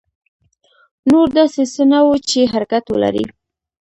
[1.11, 3.25] نور داسې څه نه وو چې حرکت ولري.